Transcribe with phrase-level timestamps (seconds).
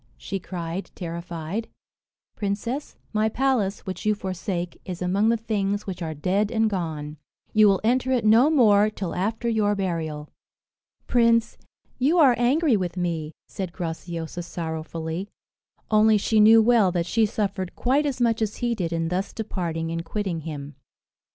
[0.17, 1.67] she cried, terrified.
[2.35, 7.17] "Princess, my palace, which you forsake, is among the things which are dead and gone.
[7.53, 10.31] You will enter it no more till after your burial."
[11.05, 11.55] "Prince,
[11.99, 15.29] you are angry with me," said Graciosa sorrowfully;
[15.91, 19.31] only she knew well that she suffered quite as much as he did in thus
[19.31, 20.73] departing and quitting him.